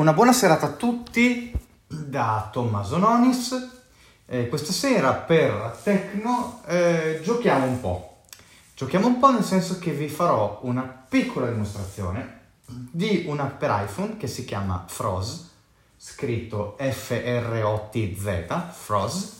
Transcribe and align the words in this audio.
Una 0.00 0.14
buona 0.14 0.32
serata 0.32 0.64
a 0.64 0.72
tutti 0.72 1.52
da 1.86 2.48
Tommaso 2.50 2.96
Nonis. 2.96 3.68
Eh, 4.24 4.48
questa 4.48 4.72
sera 4.72 5.12
per 5.12 5.78
Tecno 5.82 6.62
eh, 6.66 7.20
giochiamo 7.22 7.66
un 7.66 7.80
po'. 7.82 8.22
Giochiamo 8.74 9.08
un 9.08 9.18
po' 9.18 9.30
nel 9.30 9.44
senso 9.44 9.78
che 9.78 9.90
vi 9.90 10.08
farò 10.08 10.60
una 10.62 10.84
piccola 10.84 11.50
dimostrazione 11.50 12.38
di 12.64 13.24
un'app 13.26 13.58
per 13.58 13.84
iPhone 13.84 14.16
che 14.16 14.26
si 14.26 14.46
chiama 14.46 14.86
Froz, 14.88 15.50
scritto 15.98 16.78
F-R-O-T-Z, 16.78 18.54
Froz, 18.72 19.36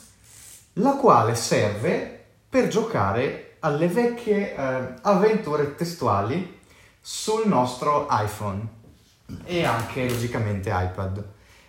la 0.75 0.93
quale 0.93 1.37
serve 1.37 2.23
per 2.51 2.69
giocare 2.69 3.57
alle 3.61 3.89
vecchie 3.89 4.55
eh, 4.55 4.95
avventure 5.01 5.75
testuali 5.75 6.61
sul 7.01 7.49
nostro 7.49 8.07
iPhone 8.11 8.80
e 9.45 9.65
anche 9.65 10.09
logicamente 10.09 10.71
iPad. 10.73 11.25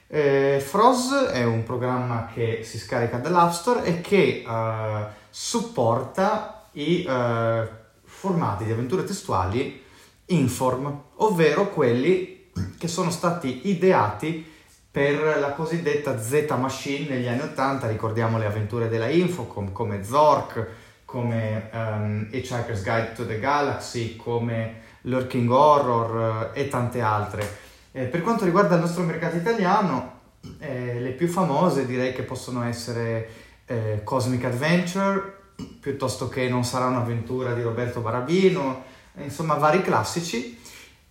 Eh, 0.07 0.61
Froz 0.65 1.13
è 1.31 1.43
un 1.43 1.63
programma 1.63 2.29
che 2.33 2.61
si 2.63 2.77
scarica 2.77 3.17
dall'App 3.17 3.51
Store 3.51 3.83
e 3.83 4.01
che 4.01 4.43
eh, 4.45 5.05
supporta 5.29 6.67
i 6.73 7.05
eh, 7.05 7.67
formati 8.03 8.65
di 8.65 8.71
avventure 8.71 9.03
testuali 9.03 9.81
inform, 10.25 11.01
ovvero 11.17 11.69
quelli 11.69 12.49
che 12.77 12.87
sono 12.87 13.09
stati 13.09 13.69
ideati 13.69 14.49
per 14.91 15.39
la 15.39 15.51
cosiddetta 15.51 16.19
Z 16.19 16.53
Machine 16.57 17.07
negli 17.07 17.27
anni 17.27 17.41
80, 17.41 17.87
ricordiamo 17.87 18.37
le 18.37 18.45
avventure 18.45 18.89
della 18.89 19.07
Infocom 19.07 19.71
come 19.71 20.03
Zork, 20.03 20.67
come 21.05 21.69
um, 21.71 22.27
Hitchhiker's 22.29 22.83
Guide 22.83 23.13
to 23.13 23.25
the 23.25 23.39
Galaxy, 23.39 24.17
come 24.17 24.81
Lurking 25.01 25.49
Horror 25.49 26.51
eh, 26.53 26.61
e 26.61 26.67
tante 26.67 27.01
altre. 27.01 27.57
Eh, 27.91 28.05
per 28.05 28.21
quanto 28.21 28.45
riguarda 28.45 28.75
il 28.75 28.81
nostro 28.81 29.03
mercato 29.03 29.35
italiano, 29.35 30.19
eh, 30.59 30.99
le 30.99 31.11
più 31.11 31.27
famose 31.27 31.85
direi 31.85 32.13
che 32.13 32.23
possono 32.23 32.63
essere 32.63 33.29
eh, 33.65 34.01
Cosmic 34.03 34.45
Adventure, 34.45 35.39
piuttosto 35.79 36.27
che 36.27 36.49
Non 36.49 36.63
sarà 36.63 36.85
un'avventura 36.85 37.53
di 37.53 37.61
Roberto 37.61 38.01
Barabino, 38.01 38.83
insomma 39.15 39.55
vari 39.55 39.81
classici. 39.81 40.59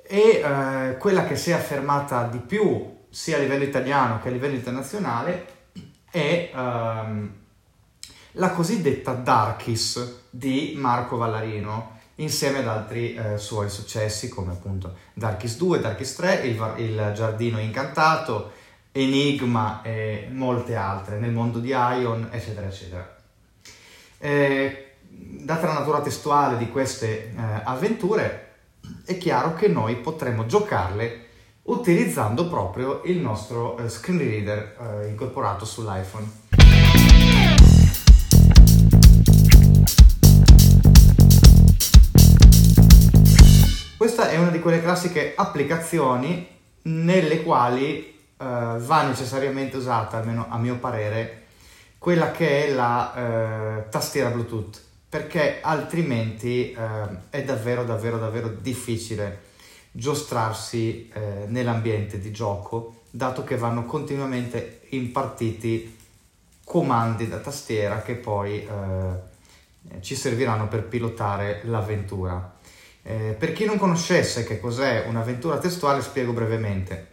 E 0.02 0.42
eh, 0.42 0.96
quella 0.96 1.24
che 1.24 1.36
si 1.36 1.50
è 1.50 1.54
affermata 1.54 2.24
di 2.24 2.38
più 2.38 2.98
sia 3.08 3.36
a 3.36 3.40
livello 3.40 3.64
italiano 3.64 4.20
che 4.20 4.28
a 4.28 4.30
livello 4.30 4.54
internazionale 4.54 5.46
è 6.10 6.50
ehm, 6.54 7.32
la 8.32 8.50
cosiddetta 8.50 9.12
Darkis 9.12 10.26
di 10.30 10.74
Marco 10.76 11.16
Vallarino 11.16 11.98
insieme 12.20 12.58
ad 12.58 12.68
altri 12.68 13.14
eh, 13.14 13.38
suoi 13.38 13.68
successi 13.68 14.28
come 14.28 14.52
appunto 14.52 14.94
Darkest 15.14 15.58
2, 15.58 15.80
Darkest 15.80 16.16
3, 16.16 16.34
il, 16.46 16.74
il, 16.78 17.12
Giardino 17.14 17.58
Incantato, 17.58 18.52
Enigma 18.92 19.82
e 19.82 20.28
molte 20.30 20.74
altre 20.74 21.18
nel 21.18 21.30
mondo 21.30 21.58
di 21.58 21.68
Ion, 21.68 22.28
eccetera, 22.30 22.66
eccetera. 22.66 23.16
Eh, 24.18 24.94
data 25.08 25.66
la 25.66 25.74
natura 25.74 26.00
testuale 26.00 26.56
di 26.56 26.68
queste 26.70 27.28
eh, 27.28 27.34
avventure, 27.64 28.48
è 29.04 29.16
chiaro 29.18 29.54
che 29.54 29.68
noi 29.68 29.96
potremo 29.96 30.46
giocarle 30.46 31.26
utilizzando 31.62 32.48
proprio 32.48 33.02
il 33.04 33.18
nostro 33.18 33.78
eh, 33.78 33.88
screen 33.88 34.18
reader 34.18 35.02
eh, 35.02 35.08
incorporato 35.08 35.64
sull'iPhone. 35.64 36.59
Questa 44.00 44.30
è 44.30 44.38
una 44.38 44.48
di 44.48 44.60
quelle 44.60 44.80
classiche 44.80 45.34
applicazioni 45.36 46.48
nelle 46.84 47.42
quali 47.42 48.18
uh, 48.38 48.78
va 48.78 49.02
necessariamente 49.02 49.76
usata, 49.76 50.16
almeno 50.16 50.46
a 50.48 50.56
mio 50.56 50.78
parere, 50.78 51.42
quella 51.98 52.30
che 52.30 52.64
è 52.64 52.72
la 52.72 53.12
uh, 53.84 53.90
tastiera 53.90 54.30
Bluetooth, 54.30 54.82
perché 55.06 55.58
altrimenti 55.60 56.74
uh, 56.74 57.14
è 57.28 57.44
davvero, 57.44 57.84
davvero, 57.84 58.16
davvero 58.16 58.48
difficile 58.48 59.40
giostrarsi 59.90 61.12
nell'ambiente 61.48 62.18
di 62.18 62.32
gioco, 62.32 63.02
dato 63.10 63.44
che 63.44 63.58
vanno 63.58 63.84
continuamente 63.84 64.80
impartiti 64.92 65.94
comandi 66.64 67.28
da 67.28 67.36
tastiera 67.36 68.00
che 68.00 68.14
poi 68.14 68.66
ci 70.00 70.14
serviranno 70.14 70.68
per 70.68 70.84
pilotare 70.84 71.60
l'avventura. 71.64 72.58
Eh, 73.02 73.34
per 73.38 73.52
chi 73.52 73.64
non 73.64 73.78
conoscesse 73.78 74.44
che 74.44 74.60
cos'è 74.60 75.04
un'avventura 75.06 75.58
testuale, 75.58 76.02
spiego 76.02 76.32
brevemente. 76.32 77.08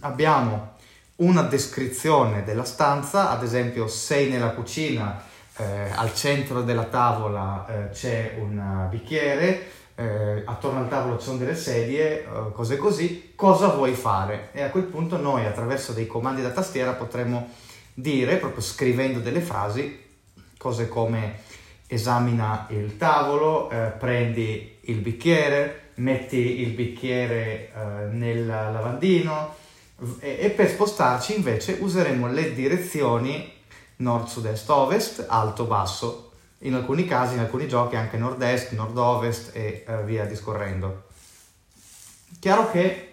Abbiamo 0.00 0.74
una 1.16 1.42
descrizione 1.42 2.44
della 2.44 2.64
stanza, 2.64 3.30
ad 3.30 3.42
esempio 3.42 3.86
sei 3.86 4.28
nella 4.28 4.50
cucina, 4.50 5.22
eh, 5.56 5.90
al 5.94 6.14
centro 6.14 6.62
della 6.62 6.84
tavola 6.84 7.66
eh, 7.68 7.90
c'è 7.90 8.36
un 8.38 8.86
bicchiere, 8.88 9.70
eh, 9.94 10.42
attorno 10.44 10.80
al 10.80 10.88
tavolo 10.88 11.18
ci 11.18 11.24
sono 11.24 11.38
delle 11.38 11.54
sedie, 11.54 12.22
eh, 12.22 12.52
cose 12.52 12.76
così, 12.76 13.32
cosa 13.36 13.68
vuoi 13.68 13.92
fare? 13.92 14.48
E 14.52 14.62
a 14.62 14.70
quel 14.70 14.84
punto 14.84 15.16
noi 15.18 15.44
attraverso 15.44 15.92
dei 15.92 16.06
comandi 16.06 16.42
da 16.42 16.50
tastiera 16.50 16.92
potremo 16.92 17.50
dire, 17.94 18.36
proprio 18.36 18.62
scrivendo 18.62 19.20
delle 19.20 19.40
frasi, 19.40 20.00
cose 20.56 20.88
come 20.88 21.40
esamina 21.92 22.66
il 22.70 22.96
tavolo, 22.96 23.68
eh, 23.68 23.92
prendi 23.98 24.78
il 24.82 24.96
bicchiere, 25.00 25.90
metti 25.96 26.60
il 26.62 26.70
bicchiere 26.70 27.70
eh, 27.70 28.06
nel 28.10 28.46
lavandino 28.46 29.54
e, 30.18 30.38
e, 30.40 30.50
per 30.50 30.70
spostarci 30.70 31.36
invece 31.36 31.76
useremo 31.80 32.28
le 32.28 32.54
direzioni 32.54 33.52
nord, 33.96 34.26
sud, 34.26 34.46
est, 34.46 34.68
ovest, 34.70 35.26
alto, 35.28 35.64
basso, 35.64 36.32
in 36.60 36.74
alcuni 36.74 37.04
casi, 37.04 37.34
in 37.34 37.40
alcuni 37.40 37.68
giochi 37.68 37.96
anche 37.96 38.16
nord-est, 38.16 38.72
nord-ovest 38.72 39.54
e 39.54 39.84
eh, 39.86 40.02
via 40.04 40.24
discorrendo. 40.24 41.04
Chiaro 42.40 42.70
che 42.70 43.12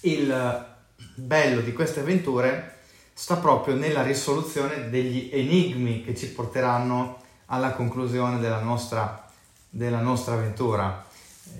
il 0.00 0.66
bello 1.14 1.60
di 1.60 1.72
queste 1.72 2.00
avventure 2.00 2.78
sta 3.14 3.36
proprio 3.36 3.76
nella 3.76 4.02
risoluzione 4.02 4.90
degli 4.90 5.30
enigmi 5.32 6.02
che 6.02 6.16
ci 6.16 6.28
porteranno 6.32 7.22
alla 7.54 7.72
conclusione 7.72 8.38
della 8.38 8.60
nostra, 8.60 9.26
della 9.68 10.00
nostra 10.00 10.34
avventura. 10.34 11.04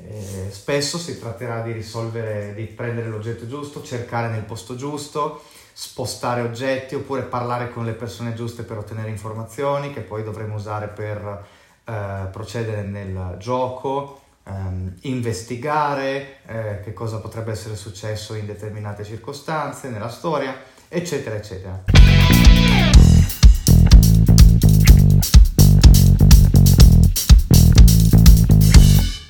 Eh, 0.06 0.48
spesso 0.50 0.98
si 0.98 1.18
tratterà 1.18 1.60
di 1.60 1.72
risolvere, 1.72 2.54
di 2.54 2.64
prendere 2.64 3.08
l'oggetto 3.08 3.46
giusto, 3.46 3.82
cercare 3.82 4.28
nel 4.28 4.42
posto 4.42 4.76
giusto, 4.76 5.42
spostare 5.72 6.40
oggetti 6.40 6.94
oppure 6.94 7.22
parlare 7.22 7.70
con 7.70 7.84
le 7.84 7.92
persone 7.92 8.34
giuste 8.34 8.62
per 8.62 8.78
ottenere 8.78 9.10
informazioni 9.10 9.92
che 9.92 10.00
poi 10.00 10.22
dovremo 10.22 10.54
usare 10.54 10.88
per 10.88 11.46
eh, 11.84 12.28
procedere 12.30 12.82
nel 12.82 13.36
gioco, 13.38 14.22
ehm, 14.44 14.94
investigare 15.02 16.38
eh, 16.46 16.80
che 16.82 16.92
cosa 16.92 17.18
potrebbe 17.18 17.52
essere 17.52 17.76
successo 17.76 18.34
in 18.34 18.46
determinate 18.46 19.04
circostanze, 19.04 19.90
nella 19.90 20.08
storia, 20.08 20.56
eccetera, 20.88 21.36
eccetera. 21.36 22.13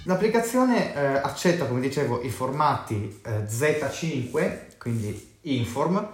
L'applicazione 0.06 0.94
eh, 0.94 1.02
accetta, 1.16 1.64
come 1.64 1.80
dicevo, 1.80 2.20
i 2.22 2.28
formati 2.28 3.20
eh, 3.24 3.44
Z5, 3.44 4.76
quindi 4.76 5.32
Inform, 5.42 6.06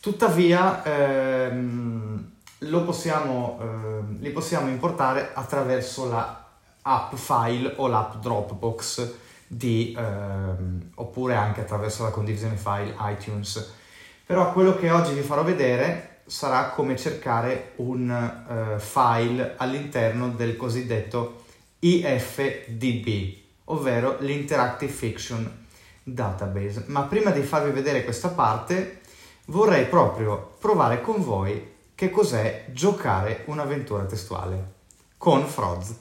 tuttavia 0.00 0.82
ehm, 0.82 2.30
possiamo, 2.84 3.60
eh, 3.60 4.18
li 4.18 4.30
possiamo 4.30 4.68
importare 4.68 5.30
attraverso 5.34 6.08
la 6.08 6.46
app 6.82 7.14
file 7.14 7.74
o 7.76 7.86
l'app 7.86 8.14
Dropbox 8.16 9.14
di, 9.46 9.94
ehm, 9.96 10.90
oppure 10.96 11.36
anche 11.36 11.60
attraverso 11.60 12.02
la 12.02 12.10
condivisione 12.10 12.56
file 12.56 12.94
iTunes. 13.02 13.72
Però 14.26 14.52
quello 14.52 14.76
che 14.76 14.90
oggi 14.90 15.12
vi 15.12 15.22
farò 15.22 15.44
vedere 15.44 16.22
sarà 16.26 16.70
come 16.70 16.96
cercare 16.96 17.72
un 17.76 18.10
eh, 18.10 18.80
file 18.80 19.54
all'interno 19.56 20.28
del 20.28 20.56
cosiddetto 20.56 21.46
IFDB, 21.80 23.36
ovvero 23.64 24.16
l'Interactive 24.20 24.90
Fiction 24.90 25.66
Database. 26.02 26.84
Ma 26.86 27.02
prima 27.02 27.30
di 27.30 27.42
farvi 27.42 27.70
vedere 27.70 28.02
questa 28.02 28.28
parte, 28.28 29.00
vorrei 29.46 29.86
proprio 29.86 30.54
provare 30.58 31.00
con 31.00 31.22
voi 31.22 31.76
che 31.94 32.10
cos'è 32.10 32.66
giocare 32.72 33.42
un'avventura 33.46 34.04
testuale 34.04 34.72
con 35.18 35.46
Froz. 35.46 35.94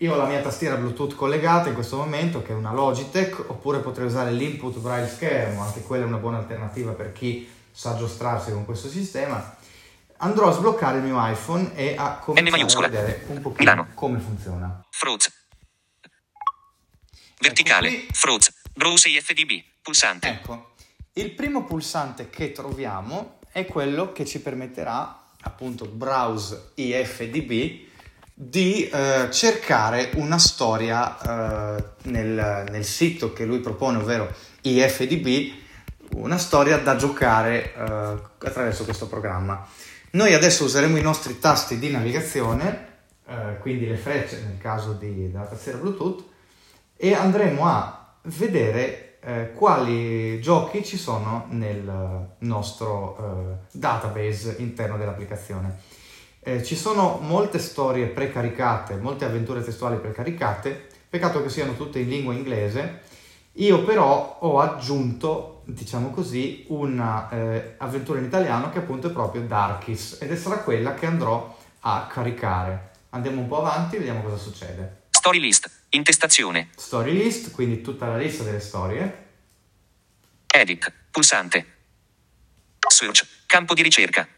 Io 0.00 0.12
ho 0.12 0.16
la 0.16 0.26
mia 0.26 0.40
tastiera 0.40 0.76
Bluetooth 0.76 1.14
collegata 1.14 1.68
in 1.68 1.74
questo 1.74 1.96
momento, 1.96 2.40
che 2.42 2.52
è 2.52 2.54
una 2.54 2.72
Logitech, 2.72 3.44
oppure 3.48 3.78
potrei 3.80 4.06
usare 4.06 4.30
l'input 4.30 4.78
braille 4.78 5.08
schermo, 5.08 5.62
anche 5.62 5.80
quella 5.80 6.04
è 6.04 6.06
una 6.06 6.18
buona 6.18 6.38
alternativa 6.38 6.92
per 6.92 7.12
chi 7.12 7.48
sa 7.76 7.94
giostrarsi 7.94 8.52
con 8.52 8.64
questo 8.64 8.88
sistema. 8.88 9.54
andrò 10.18 10.48
a 10.48 10.52
sbloccare 10.52 10.96
il 10.96 11.04
mio 11.04 11.18
iPhone 11.30 11.74
e 11.74 11.94
a 11.94 12.16
cominciare 12.16 12.86
a 12.86 12.88
vedere 12.88 13.24
un 13.26 13.42
pochino 13.42 13.70
Milano. 13.70 13.88
come 13.92 14.18
funziona. 14.18 14.82
Froze. 14.88 15.30
Verticale. 17.38 17.88
Ecco. 17.88 18.14
Froze. 18.14 18.54
Browse 18.72 19.10
IFDB. 19.10 19.62
Pulsante. 19.82 20.26
Ecco, 20.26 20.70
il 21.12 21.32
primo 21.32 21.64
pulsante 21.64 22.30
che 22.30 22.52
troviamo 22.52 23.40
è 23.52 23.66
quello 23.66 24.10
che 24.12 24.24
ci 24.24 24.40
permetterà, 24.40 25.32
appunto, 25.42 25.84
browse 25.84 26.70
IFDB, 26.76 27.84
di 28.32 28.88
eh, 28.88 29.28
cercare 29.30 30.12
una 30.14 30.38
storia 30.38 31.76
eh, 31.76 31.84
nel, 32.04 32.64
nel 32.70 32.84
sito 32.86 33.34
che 33.34 33.44
lui 33.44 33.60
propone, 33.60 33.98
ovvero 33.98 34.34
IFDB, 34.62 35.64
una 36.16 36.38
storia 36.38 36.78
da 36.78 36.96
giocare 36.96 37.74
eh, 37.74 37.80
attraverso 38.46 38.84
questo 38.84 39.06
programma. 39.06 39.66
Noi 40.10 40.34
adesso 40.34 40.64
useremo 40.64 40.96
i 40.96 41.02
nostri 41.02 41.38
tasti 41.38 41.78
di 41.78 41.90
navigazione, 41.90 42.86
eh, 43.26 43.58
quindi 43.60 43.86
le 43.86 43.96
frecce 43.96 44.42
nel 44.46 44.58
caso 44.58 44.92
di, 44.92 45.30
della 45.30 45.44
tastiera 45.44 45.78
Bluetooth, 45.78 46.24
e 46.96 47.14
andremo 47.14 47.66
a 47.66 48.14
vedere 48.22 49.18
eh, 49.20 49.52
quali 49.52 50.40
giochi 50.40 50.84
ci 50.84 50.96
sono 50.96 51.46
nel 51.50 52.28
nostro 52.38 53.18
eh, 53.18 53.78
database 53.78 54.56
interno 54.58 54.96
dell'applicazione. 54.96 55.80
Eh, 56.40 56.62
ci 56.62 56.76
sono 56.76 57.18
molte 57.20 57.58
storie 57.58 58.06
precaricate, 58.06 58.94
molte 58.94 59.24
avventure 59.24 59.62
testuali 59.62 59.96
precaricate, 59.96 60.86
peccato 61.08 61.42
che 61.42 61.50
siano 61.50 61.74
tutte 61.74 61.98
in 61.98 62.08
lingua 62.08 62.32
inglese. 62.32 63.00
Io 63.58 63.84
però 63.84 64.38
ho 64.40 64.60
aggiunto, 64.60 65.62
diciamo 65.64 66.10
così, 66.10 66.66
un'avventura 66.68 68.18
in 68.18 68.26
italiano 68.26 68.70
che 68.70 68.78
appunto 68.78 69.08
è 69.08 69.12
proprio 69.12 69.42
Darkis 69.42 70.18
ed 70.20 70.30
è 70.30 70.36
sarà 70.36 70.58
quella 70.58 70.92
che 70.94 71.06
andrò 71.06 71.56
a 71.80 72.06
caricare. 72.10 72.90
Andiamo 73.10 73.40
un 73.40 73.48
po' 73.48 73.60
avanti, 73.60 73.96
vediamo 73.96 74.22
cosa 74.22 74.36
succede. 74.36 75.04
Story 75.08 75.40
list. 75.40 75.70
Intestazione. 75.90 76.68
Story 76.76 77.12
list, 77.12 77.50
quindi 77.52 77.80
tutta 77.80 78.06
la 78.06 78.18
lista 78.18 78.42
delle 78.42 78.60
storie. 78.60 79.24
Edit. 80.46 80.92
Pulsante. 81.10 81.74
Search. 82.86 83.26
Campo 83.46 83.72
di 83.72 83.80
ricerca. 83.80 84.28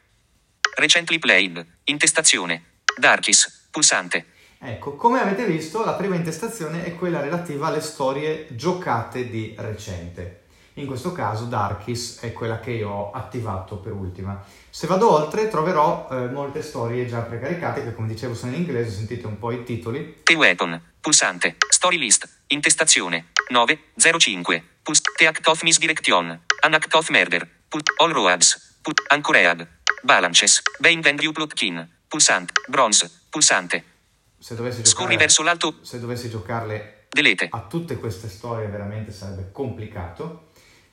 Recently 0.76 1.18
played. 1.18 1.66
Intestazione. 1.84 2.82
Darkis. 2.96 3.66
Pulsante. 3.70 4.26
Ecco, 4.60 4.96
come 4.96 5.20
avete 5.20 5.44
visto, 5.46 5.84
la 5.84 5.93
prima 5.93 6.16
intestazione 6.16 6.84
è 6.84 6.96
quella 6.96 7.20
relativa 7.20 7.69
alle 7.69 7.81
storie 7.81 8.49
giocate 8.50 9.31
di 9.31 9.55
recente. 9.56 10.46
In 10.75 10.87
questo 10.87 11.12
caso 11.12 11.44
Darkis 11.44 12.20
è 12.20 12.32
quella 12.32 12.60
che 12.60 12.70
io 12.70 12.88
ho 12.88 13.10
attivato 13.12 13.76
per 13.78 13.93
ultima. 13.93 14.44
Se 14.70 14.87
vado 14.87 15.12
oltre 15.12 15.49
troverò 15.49 16.08
eh, 16.10 16.28
molte 16.28 16.62
storie 16.62 17.06
già 17.06 17.20
precaricate 17.20 17.82
che 17.82 17.94
come 17.94 18.06
dicevo 18.08 18.34
sono 18.34 18.52
in 18.52 18.58
inglese, 18.58 18.90
sentite 18.90 19.26
un 19.26 19.38
po' 19.38 19.50
i 19.50 19.64
titoli. 19.64 20.20
The 20.22 20.34
Weapon. 20.34 20.81
Pulsante. 21.00 21.56
Story 21.69 21.99
list. 21.99 22.28
Intestazione. 22.49 23.31
9. 23.49 23.78
05. 23.96 24.64
Puls. 24.82 25.00
The 25.16 25.26
Act 25.26 25.46
of 25.49 25.62
Misdirection. 25.62 26.40
An 26.61 26.75
Act 26.75 26.94
of 26.94 27.08
Murder. 27.11 27.49
Put. 27.69 27.90
All 27.96 28.12
Roads. 28.12 28.78
Put. 28.82 29.00
Anchoread. 29.08 29.66
Balances. 30.02 30.62
Bain 30.78 31.00
and 31.04 31.20
Plotkin. 31.32 31.88
Pulsante. 32.06 32.52
Bronze. 32.69 33.11
Pulsante. 33.31 33.97
Se 34.38 34.55
dovessi 34.55 34.85
Scorri 34.85 35.14
giocare, 35.14 35.17
verso 35.17 35.43
l'alto. 35.43 35.75
se 35.82 35.99
dovessi 35.99 36.31
giocarle 36.31 37.06
Delete. 37.11 37.49
a 37.50 37.62
tutte 37.62 37.96
queste 37.99 38.29
storie 38.29 38.69
veramente 38.69 39.12
sarebbe 39.12 39.50
complicato. 39.52 40.50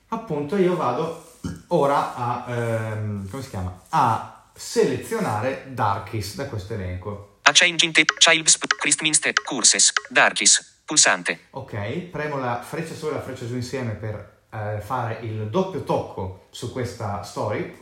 Appunto 0.08 0.56
io 0.56 0.76
vado 0.76 1.34
ora 1.68 2.14
a, 2.14 2.44
ehm, 2.48 3.28
come 3.28 3.42
si 3.42 3.48
chiama? 3.50 3.82
a 3.90 4.50
selezionare 4.54 5.66
Darkis 5.68 6.34
da 6.36 6.46
questo 6.46 6.74
elenco. 6.74 7.38
A 7.42 7.50
Change 7.52 7.84
in 7.84 7.92
Tape. 7.92 8.14
Child's 8.18 8.58
Christminster. 8.78 9.32
Courses. 9.44 9.92
Darkis. 10.08 10.80
Pulsante. 10.84 11.46
Ok, 11.50 11.76
premo 12.10 12.38
la 12.38 12.62
freccia 12.62 12.94
su 12.94 13.08
e 13.08 13.12
la 13.12 13.22
freccia 13.22 13.46
giù 13.46 13.54
insieme 13.54 13.92
per 13.92 14.46
eh, 14.50 14.80
fare 14.80 15.18
il 15.22 15.48
doppio 15.50 15.82
tocco 15.84 16.46
su 16.50 16.72
questa 16.72 17.22
story. 17.22 17.78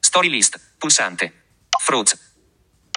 Story 0.00 0.28
list. 0.28 0.74
Pulsante. 0.78 1.32
Froze. 1.78 2.18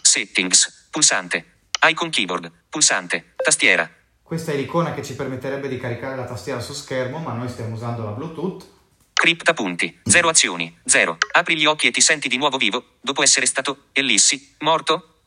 Settings. 0.01 0.78
Pulsante. 0.89 1.67
Icon 1.83 2.09
keyboard. 2.09 2.51
Pulsante. 2.69 3.33
Tastiera. 3.35 3.89
Questa 4.23 4.51
è 4.51 4.55
l'icona 4.55 4.93
che 4.93 5.03
ci 5.03 5.15
permetterebbe 5.15 5.67
di 5.67 5.77
caricare 5.77 6.15
la 6.15 6.25
tastiera 6.25 6.59
su 6.59 6.73
schermo, 6.73 7.19
ma 7.19 7.33
noi 7.33 7.49
stiamo 7.49 7.75
usando 7.75 8.03
la 8.03 8.11
Bluetooth. 8.11 8.65
Cripta 9.13 9.53
punti. 9.53 9.99
Zero 10.03 10.29
azioni. 10.29 10.75
Zero. 10.85 11.17
Apri 11.33 11.57
gli 11.57 11.65
occhi 11.65 11.87
e 11.87 11.91
ti 11.91 12.01
senti 12.01 12.27
di 12.27 12.37
nuovo 12.37 12.57
vivo, 12.57 12.97
dopo 13.01 13.21
essere 13.21 13.45
stato, 13.45 13.87
Ellissi, 13.91 14.55
morto? 14.59 15.21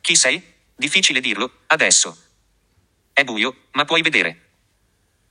Chi 0.00 0.16
sei? 0.16 0.42
Difficile 0.74 1.20
dirlo, 1.20 1.58
adesso. 1.66 2.16
È 3.12 3.22
buio, 3.22 3.64
ma 3.72 3.84
puoi 3.84 4.02
vedere. 4.02 4.48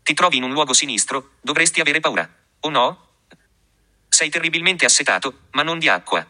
Ti 0.04 0.14
trovi 0.14 0.38
in 0.38 0.44
un 0.44 0.52
luogo 0.52 0.74
sinistro, 0.74 1.32
dovresti 1.42 1.82
avere 1.82 2.00
paura. 2.00 2.30
O 2.62 2.70
no? 2.70 3.08
Sei 4.08 4.30
terribilmente 4.30 4.86
assetato, 4.86 5.48
ma 5.52 5.64
non 5.64 5.80
di 5.80 5.88
acqua. 5.88 6.26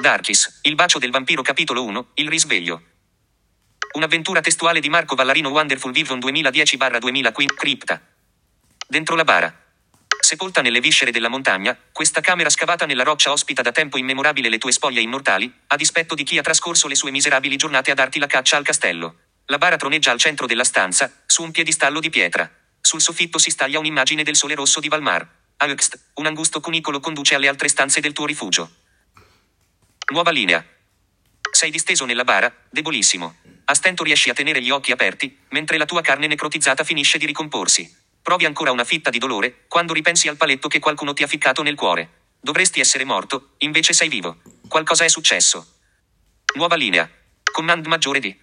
Darkis, 0.00 0.60
il 0.62 0.76
bacio 0.76 1.00
del 1.00 1.10
vampiro 1.10 1.42
capitolo 1.42 1.82
1, 1.82 2.10
il 2.14 2.28
risveglio. 2.28 2.82
Un'avventura 3.94 4.40
testuale 4.40 4.78
di 4.78 4.88
Marco 4.88 5.16
Vallarino 5.16 5.48
Wonderful 5.48 5.90
Vision 5.90 6.20
2010-2015 6.20 7.46
Cripta. 7.56 8.00
Dentro 8.86 9.16
la 9.16 9.24
bara. 9.24 9.52
Sepolta 10.20 10.62
nelle 10.62 10.78
viscere 10.78 11.10
della 11.10 11.28
montagna, 11.28 11.76
questa 11.90 12.20
camera 12.20 12.48
scavata 12.48 12.86
nella 12.86 13.02
roccia 13.02 13.32
ospita 13.32 13.60
da 13.60 13.72
tempo 13.72 13.98
immemorabile 13.98 14.48
le 14.48 14.58
tue 14.58 14.70
spoglie 14.70 15.00
immortali, 15.00 15.52
a 15.66 15.74
dispetto 15.74 16.14
di 16.14 16.22
chi 16.22 16.38
ha 16.38 16.42
trascorso 16.42 16.86
le 16.86 16.94
sue 16.94 17.10
miserabili 17.10 17.56
giornate 17.56 17.90
a 17.90 17.94
darti 17.94 18.20
la 18.20 18.26
caccia 18.28 18.56
al 18.56 18.64
castello. 18.64 19.16
La 19.46 19.58
bara 19.58 19.76
troneggia 19.76 20.12
al 20.12 20.20
centro 20.20 20.46
della 20.46 20.62
stanza, 20.62 21.12
su 21.26 21.42
un 21.42 21.50
piedistallo 21.50 21.98
di 21.98 22.08
pietra. 22.08 22.48
Sul 22.80 23.00
soffitto 23.00 23.38
si 23.38 23.50
staglia 23.50 23.80
un'immagine 23.80 24.22
del 24.22 24.36
sole 24.36 24.54
rosso 24.54 24.78
di 24.78 24.86
Valmar. 24.86 25.28
A 25.56 25.66
Uxt, 25.66 26.10
un 26.14 26.26
angusto 26.26 26.60
cunicolo 26.60 27.00
conduce 27.00 27.34
alle 27.34 27.48
altre 27.48 27.66
stanze 27.66 27.98
del 27.98 28.12
tuo 28.12 28.26
rifugio. 28.26 28.70
Nuova 30.10 30.30
linea. 30.30 30.64
Sei 31.50 31.70
disteso 31.70 32.04
nella 32.04 32.24
bara, 32.24 32.52
debolissimo. 32.70 33.36
A 33.64 33.74
stento 33.74 34.02
riesci 34.02 34.30
a 34.30 34.34
tenere 34.34 34.62
gli 34.62 34.70
occhi 34.70 34.92
aperti, 34.92 35.38
mentre 35.50 35.76
la 35.76 35.84
tua 35.84 36.00
carne 36.00 36.26
necrotizzata 36.26 36.84
finisce 36.84 37.18
di 37.18 37.26
ricomporsi. 37.26 37.94
Provi 38.22 38.44
ancora 38.46 38.70
una 38.70 38.84
fitta 38.84 39.10
di 39.10 39.18
dolore, 39.18 39.64
quando 39.68 39.92
ripensi 39.92 40.28
al 40.28 40.36
paletto 40.36 40.68
che 40.68 40.78
qualcuno 40.78 41.12
ti 41.12 41.22
ha 41.22 41.26
ficcato 41.26 41.62
nel 41.62 41.74
cuore. 41.74 42.08
Dovresti 42.40 42.80
essere 42.80 43.04
morto, 43.04 43.50
invece 43.58 43.92
sei 43.92 44.08
vivo. 44.08 44.38
Qualcosa 44.68 45.04
è 45.04 45.08
successo. 45.08 45.74
Nuova 46.54 46.76
linea. 46.76 47.08
Command 47.50 47.86
maggiore 47.86 48.20
di. 48.20 48.34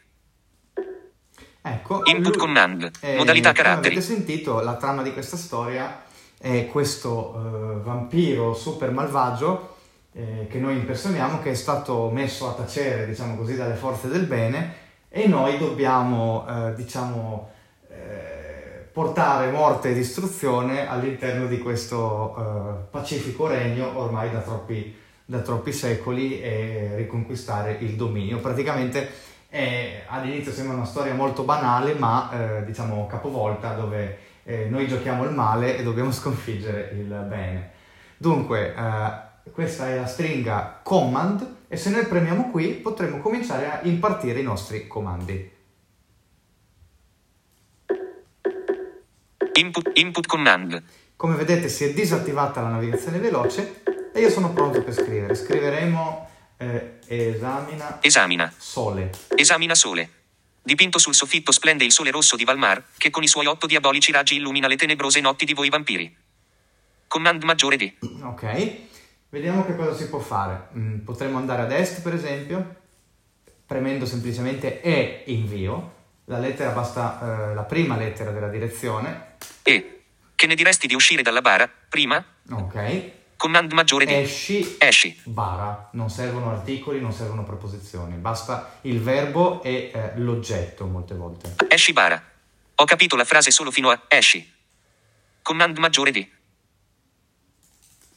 Ecco, 1.62 2.01
Input 2.06 2.28
lui- 2.36 2.38
command. 2.38 2.92
eh, 3.01 3.16
Modalità 3.16 3.51
caratteri. 3.51 3.96
avete 3.96 4.01
sentito, 4.06 4.60
la 4.60 4.75
trama 4.75 5.01
di 5.01 5.13
questa 5.13 5.38
storia 5.38 6.04
è 6.38 6.68
questo 6.68 7.34
eh, 7.34 7.80
vampiro 7.82 8.54
super 8.54 8.92
malvagio 8.92 9.75
eh, 10.16 10.48
che 10.50 10.60
noi 10.60 10.76
impersoniamo, 10.78 11.42
che 11.42 11.52
è 11.52 11.56
stato 11.56 12.10
messo 12.10 12.50
a 12.50 12.54
tacere, 12.54 13.06
diciamo 13.06 13.36
così, 13.36 13.56
dalle 13.56 13.76
forze 13.76 14.08
del 14.08 14.26
bene 14.26 14.84
e 15.10 15.28
noi 15.28 15.58
dobbiamo, 15.58 16.46
eh, 16.48 16.74
diciamo, 16.74 17.52
eh, 17.90 18.88
portare 18.92 19.52
morte 19.52 19.90
e 19.90 19.94
distruzione 19.94 20.88
all'interno 20.88 21.48
di 21.48 21.58
questo 21.60 22.36
eh, 22.38 22.88
pacifico 22.90 23.48
regno 23.48 23.98
ormai 23.98 24.32
da 24.32 24.40
troppi, 24.40 24.96
da 25.26 25.40
troppi 25.40 25.74
secoli 25.74 26.42
e 26.42 26.94
riconquistare 26.96 27.78
il 27.82 27.96
dominio. 27.96 28.40
Praticamente 28.40 29.10
è- 29.50 30.04
all'inizio 30.08 30.54
sembra 30.54 30.76
una 30.76 30.86
storia 30.86 31.14
molto 31.14 31.44
banale, 31.44 31.94
ma 31.94 32.60
eh, 32.60 32.66
diciamo 32.66 33.06
capovolta, 33.08 33.74
dove 33.74 34.18
eh, 34.44 34.68
noi 34.70 34.88
giochiamo 34.88 35.26
il 35.26 35.32
male 35.32 35.78
e 35.78 35.84
dobbiamo 35.84 36.12
sconfiggere 36.14 36.92
il 36.94 37.26
bene. 37.28 37.72
Dunque, 38.18 38.74
eh, 38.74 39.25
questa 39.52 39.90
è 39.90 39.96
la 39.96 40.08
stringa 40.08 40.80
command 40.84 41.56
e 41.68 41.78
se 41.78 41.90
noi 41.90 42.06
premiamo 42.06 42.52
qui 42.52 42.70
potremo 42.74 43.20
cominciare 43.20 43.72
a 43.72 43.80
impartire 43.84 44.40
i 44.40 44.44
nostri 44.44 44.88
comandi. 44.88 45.54
Input, 49.54 49.92
input 49.94 50.25
command. 50.28 50.84
Come 51.16 51.36
vedete 51.36 51.70
si 51.70 51.86
è 51.86 51.94
disattivata 51.94 52.62
la 52.62 52.70
navigazione 52.70 53.20
veloce 53.20 53.82
e 54.14 54.20
io 54.20 54.30
sono 54.30 54.52
pronto 54.52 54.84
per 54.84 54.94
scrivere. 54.94 55.34
Scriveremo 55.34 56.30
eh, 56.58 57.00
esamina 57.08 58.00
Esamina. 58.02 58.54
sole. 58.58 59.12
Esamina 59.36 59.75
sole. 59.75 60.10
Dipinto 60.62 60.98
sul 60.98 61.14
soffitto 61.14 61.52
splende 61.52 61.86
il 61.86 61.92
sole 61.92 62.12
rosso 62.12 62.36
di 62.36 62.44
Valmar, 62.44 62.84
che 62.98 63.12
con 63.12 63.22
i 63.24 63.28
suoi 63.28 63.46
otto 63.46 63.68
diabolici 63.68 64.12
raggi 64.12 64.36
illumina 64.38 64.68
le 64.68 64.75
tenebrose 64.75 65.22
notti 65.22 65.46
di 65.46 65.54
voi 65.54 65.70
vampiri. 65.70 66.14
Command 67.08 67.44
maggiore 67.44 67.78
di. 67.78 67.96
Ok, 68.24 68.75
vediamo 69.36 69.65
che 69.65 69.75
cosa 69.75 69.94
si 69.94 70.08
può 70.08 70.20
fare. 70.20 70.70
Mm, 70.77 71.00
potremmo 71.00 71.38
andare 71.38 71.63
ad 71.63 71.72
est, 71.74 72.01
per 72.01 72.13
esempio, 72.13 72.75
premendo 73.65 74.06
semplicemente 74.06 74.82
E 74.82 75.24
invio. 75.25 75.92
La 76.25 76.39
lettera 76.39 76.70
basta 76.70 77.50
eh, 77.51 77.54
la 77.54 77.63
prima 77.63 77.98
lettera 77.98 78.32
della 78.32 78.48
direzione. 78.48 79.36
E. 79.62 80.04
Che 80.34 80.48
ne 80.48 80.56
diresti 80.56 80.88
di 80.88 80.96
uscire 80.96 81.22
dalla 81.22 81.42
bara, 81.42 81.70
prima? 81.89 82.24
Ok, 82.50 83.12
Command 83.36 83.74
maggiore 83.74 84.06
D. 84.06 84.10
Esci, 84.10 84.77
Esci. 84.80 85.22
bara. 85.25 85.89
Non 85.94 86.10
servono 86.10 86.50
articoli, 86.51 87.01
non 87.01 87.12
servono 87.12 87.44
preposizioni. 87.44 88.15
Basta 88.15 88.77
il 88.82 89.01
verbo 89.01 89.62
e 89.63 89.92
eh, 89.94 90.12
l'oggetto 90.15 90.86
molte 90.86 91.13
volte. 91.13 91.56
Esci 91.68 91.92
bara. 91.92 92.22
Ho 92.75 92.86
capito 92.86 93.18
la 93.18 93.25
frase 93.25 93.51
solo 93.51 93.70
fino 93.70 93.89
a 93.89 94.01
esci. 94.08 94.50
Command 95.42 95.77
maggiore 95.77 96.12
D. 96.12 96.25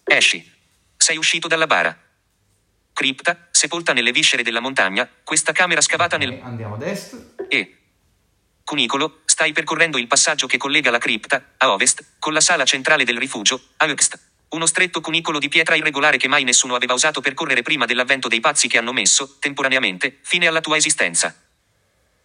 Esci. 0.04 0.56
Sei 1.08 1.16
uscito 1.16 1.48
dalla 1.48 1.66
bara. 1.66 1.98
Cripta, 2.92 3.48
sepolta 3.50 3.94
nelle 3.94 4.12
viscere 4.12 4.42
della 4.42 4.60
montagna, 4.60 5.08
questa 5.24 5.52
camera 5.52 5.80
scavata 5.80 6.18
nel... 6.18 6.38
Andiamo 6.42 6.74
ad 6.74 6.82
est. 6.82 7.46
E. 7.48 7.78
Cunicolo, 8.62 9.22
stai 9.24 9.52
percorrendo 9.52 9.96
il 9.96 10.06
passaggio 10.06 10.46
che 10.46 10.58
collega 10.58 10.90
la 10.90 10.98
cripta, 10.98 11.54
a 11.56 11.72
ovest, 11.72 12.04
con 12.18 12.34
la 12.34 12.42
sala 12.42 12.66
centrale 12.66 13.04
del 13.04 13.16
rifugio, 13.16 13.58
a 13.78 13.86
est. 13.86 14.20
Uno 14.50 14.66
stretto 14.66 15.00
cunicolo 15.00 15.38
di 15.38 15.48
pietra 15.48 15.76
irregolare 15.76 16.18
che 16.18 16.28
mai 16.28 16.44
nessuno 16.44 16.74
aveva 16.74 16.92
osato 16.92 17.22
percorrere 17.22 17.62
prima 17.62 17.86
dell'avvento 17.86 18.28
dei 18.28 18.40
pazzi 18.40 18.68
che 18.68 18.76
hanno 18.76 18.92
messo, 18.92 19.38
temporaneamente, 19.38 20.18
fine 20.20 20.46
alla 20.46 20.60
tua 20.60 20.76
esistenza. 20.76 21.34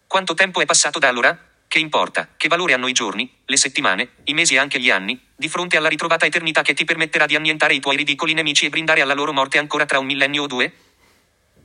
Quanto 0.06 0.34
tempo 0.34 0.60
è 0.60 0.66
passato 0.66 0.98
da 0.98 1.08
allora? 1.08 1.53
Che 1.74 1.80
importa? 1.80 2.28
Che 2.36 2.46
valore 2.46 2.72
hanno 2.72 2.86
i 2.86 2.92
giorni, 2.92 3.28
le 3.46 3.56
settimane, 3.56 4.10
i 4.26 4.32
mesi 4.32 4.54
e 4.54 4.58
anche 4.58 4.78
gli 4.78 4.90
anni, 4.90 5.20
di 5.34 5.48
fronte 5.48 5.76
alla 5.76 5.88
ritrovata 5.88 6.24
eternità 6.24 6.62
che 6.62 6.72
ti 6.72 6.84
permetterà 6.84 7.26
di 7.26 7.34
annientare 7.34 7.74
i 7.74 7.80
tuoi 7.80 7.96
ridicoli 7.96 8.32
nemici 8.32 8.66
e 8.66 8.68
brindare 8.68 9.00
alla 9.00 9.12
loro 9.12 9.32
morte 9.32 9.58
ancora 9.58 9.84
tra 9.84 9.98
un 9.98 10.06
millennio 10.06 10.44
o 10.44 10.46
due? 10.46 10.72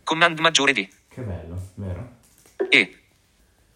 Command 0.04 0.40
maggiore 0.40 0.74
di. 0.74 0.90
Che 1.14 1.22
bello, 1.22 1.74
vero? 1.76 2.16
E. 2.70 3.02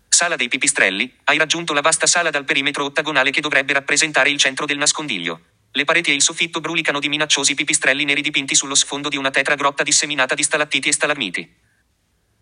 Sala 0.09 0.35
dei 0.35 0.47
pipistrelli, 0.47 1.17
hai 1.25 1.37
raggiunto 1.37 1.71
la 1.71 1.81
vasta 1.81 2.07
sala 2.07 2.31
dal 2.31 2.45
perimetro 2.45 2.83
ottagonale 2.83 3.29
che 3.29 3.39
dovrebbe 3.39 3.73
rappresentare 3.73 4.31
il 4.31 4.39
centro 4.39 4.65
del 4.65 4.79
nascondiglio. 4.79 5.39
Le 5.71 5.83
pareti 5.83 6.09
e 6.09 6.15
il 6.15 6.23
soffitto 6.23 6.61
brulicano 6.61 6.99
di 6.99 7.09
minacciosi 7.09 7.53
pipistrelli 7.53 8.05
neri 8.05 8.21
dipinti 8.21 8.55
sullo 8.55 8.73
sfondo 8.73 9.07
di 9.07 9.17
una 9.17 9.29
tetra 9.29 9.53
grotta 9.53 9.83
disseminata 9.83 10.33
di 10.33 10.41
stalattiti 10.41 10.89
e 10.89 10.93
stalagmiti. 10.93 11.55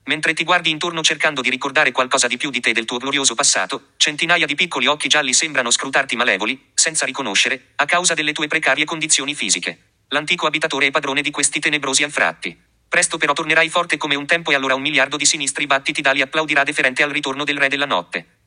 Mentre 0.06 0.34
ti 0.34 0.44
guardi 0.44 0.72
intorno 0.72 1.02
cercando 1.04 1.42
di 1.42 1.50
ricordare 1.50 1.92
qualcosa 1.92 2.28
di 2.28 2.38
più 2.38 2.50
di 2.50 2.60
te 2.60 2.70
e 2.72 2.74
del 2.74 2.86
tuo 2.86 2.98
glorioso 2.98 3.36
passato, 3.36 3.90
centinaia 3.98 4.46
di 4.46 4.56
piccoli 4.56 4.88
occhi 4.88 5.08
gialli 5.08 5.34
sembrano 5.34 5.70
scrutarti 5.70 6.16
malevoli, 6.16 6.72
senza 6.74 7.06
riconoscere, 7.06 7.74
a 7.76 7.86
causa 7.86 8.14
delle 8.14 8.34
tue 8.34 8.48
precarie 8.48 8.86
condizioni 8.86 9.36
fisiche. 9.36 10.00
L'antico 10.10 10.48
abitatore 10.48 10.88
è 10.88 10.92
padrone 10.92 11.22
di 11.22 11.32
questi 11.32 11.60
tenebrosi 11.60 12.04
anfratti. 12.04 12.60
Presto 12.90 13.18
però 13.18 13.32
tornerai 13.34 13.70
forte 13.70 13.96
come 13.98 14.16
un 14.16 14.26
tempo 14.26 14.52
e 14.52 14.56
allora 14.56 14.76
un 14.76 14.82
miliardo 14.82 15.16
di 15.16 15.26
sinistri 15.26 15.66
battiti 15.68 16.02
d'ali 16.02 16.22
applaudirà 16.22 16.64
deferente 16.64 17.04
al 17.04 17.12
ritorno 17.12 17.46
del 17.46 17.58
re 17.58 17.70
della 17.70 17.86
notte. 17.86 18.40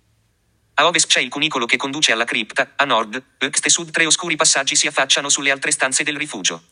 A 0.75 0.87
ovest 0.87 1.06
c'è 1.06 1.20
il 1.20 1.30
cunicolo 1.30 1.66
che 1.66 1.76
conduce 1.76 2.11
alla 2.11 2.25
cripta, 2.25 2.73
a 2.76 2.84
nord, 2.84 3.23
est 3.38 3.64
e 3.64 3.70
sud 3.70 3.90
tre 3.90 4.04
oscuri 4.06 4.34
passaggi 4.34 4.75
si 4.75 4.88
affacciano 4.88 5.28
sulle 5.28 5.52
altre 5.52 5.70
stanze 5.70 6.02
del 6.02 6.16
rifugio. 6.18 6.62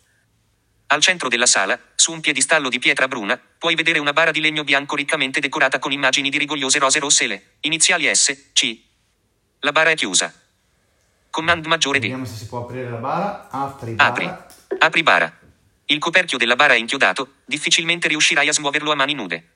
Al 0.92 1.00
centro 1.00 1.28
della 1.28 1.46
sala, 1.46 1.80
su 1.94 2.12
un 2.12 2.20
piedistallo 2.20 2.68
di 2.68 2.78
pietra 2.78 3.08
bruna, 3.08 3.40
puoi 3.56 3.74
vedere 3.74 3.98
una 3.98 4.12
bara 4.12 4.30
di 4.30 4.42
legno 4.42 4.62
bianco 4.62 4.94
riccamente 4.94 5.40
decorata 5.40 5.78
con 5.78 5.90
immagini 5.90 6.28
di 6.28 6.36
rigogliose 6.36 6.78
rose 6.78 6.98
rosse 6.98 7.26
le 7.26 7.42
iniziali 7.60 8.14
S, 8.14 8.50
C. 8.52 8.78
La 9.60 9.72
bara 9.72 9.88
è 9.88 9.94
chiusa. 9.94 10.30
Command 11.30 11.64
maggiore 11.64 11.98
D. 11.98 12.02
Vediamo 12.02 12.26
se 12.26 12.34
si 12.34 12.46
può 12.46 12.64
aprire 12.64 12.90
la 12.90 12.98
bara. 12.98 13.48
Apri 13.48 13.92
bara. 13.92 14.10
Apri. 14.10 14.30
Apri 14.80 15.02
bara. 15.02 15.38
Il 15.86 15.98
coperchio 15.98 16.36
della 16.36 16.56
bara 16.56 16.74
è 16.74 16.76
inchiodato, 16.76 17.36
difficilmente 17.46 18.08
riuscirai 18.08 18.48
a 18.48 18.52
smuoverlo 18.52 18.92
a 18.92 18.94
mani 18.94 19.14
nude. 19.14 19.48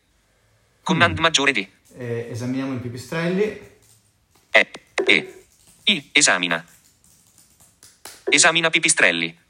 Command 0.83 1.19
maggiore 1.19 1.53
D. 1.53 1.69
Eh, 1.99 2.29
esaminiamo 2.31 2.73
i 2.73 2.79
pipistrelli. 2.79 3.45
E. 4.53 4.71
E. 5.05 5.45
I. 5.85 6.11
Esamina. 6.13 6.65
Esamina 8.25 8.71
pipistrelli. 8.71 9.45